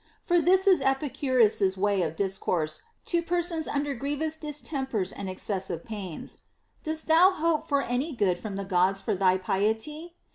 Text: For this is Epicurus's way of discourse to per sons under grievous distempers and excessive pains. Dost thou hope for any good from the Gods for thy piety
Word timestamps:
For 0.23 0.41
this 0.41 0.65
is 0.65 0.81
Epicurus's 0.81 1.77
way 1.77 2.01
of 2.01 2.15
discourse 2.15 2.81
to 3.05 3.21
per 3.21 3.43
sons 3.43 3.67
under 3.67 3.93
grievous 3.93 4.35
distempers 4.35 5.11
and 5.11 5.29
excessive 5.29 5.85
pains. 5.85 6.41
Dost 6.81 7.05
thou 7.05 7.29
hope 7.29 7.67
for 7.67 7.83
any 7.83 8.15
good 8.15 8.39
from 8.39 8.55
the 8.55 8.65
Gods 8.65 8.99
for 8.99 9.13
thy 9.13 9.37
piety 9.37 10.15